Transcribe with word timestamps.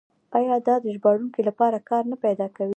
آیا 0.37 0.55
دا 0.67 0.75
د 0.83 0.85
ژباړونکو 0.95 1.39
لپاره 1.49 1.85
کار 1.89 2.03
نه 2.11 2.17
پیدا 2.25 2.47
کوي؟ 2.55 2.69